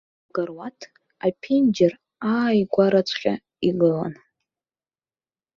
[0.27, 0.79] Лкаруаҭ
[1.25, 1.93] аԥенџьыр
[2.31, 3.33] ааигәараҵәҟьа
[3.67, 4.13] игылан.